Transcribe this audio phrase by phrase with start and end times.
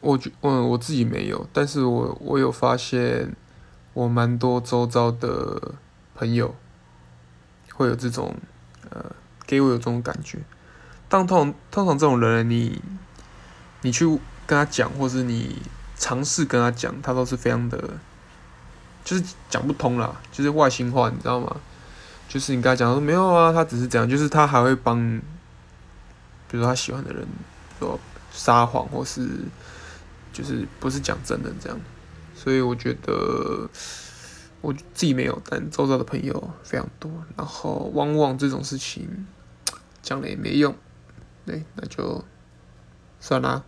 [0.00, 3.34] 我觉嗯我自己没有，但是我我有发现，
[3.92, 5.72] 我蛮多周遭的
[6.14, 6.54] 朋友
[7.74, 8.36] 会有这种
[8.90, 9.04] 呃，
[9.46, 10.38] 给我有这种感觉。
[11.08, 12.80] 但通常通常这种人，你
[13.80, 14.06] 你去
[14.46, 15.62] 跟他讲，或是你
[15.96, 17.98] 尝试跟他讲，他都是非常的，
[19.02, 21.56] 就是讲不通啦，就是外星话，你知道吗？
[22.28, 24.98] 就是你跟他讲说没有啊，他只是这样，就是他还会帮，
[26.48, 27.26] 比如说他喜欢的人
[27.80, 27.98] 说
[28.30, 29.28] 撒谎，或是。
[30.36, 31.80] 就是不是讲真的这样，
[32.34, 33.66] 所以我觉得
[34.60, 39.26] 我自己没有，但周遭的朋友非常多，然后往往这种事情
[40.02, 40.76] 讲了也没用，
[41.46, 42.22] 对，那就
[43.18, 43.64] 算啦。